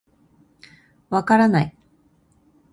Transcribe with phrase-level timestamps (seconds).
[1.11, 1.77] 分からない。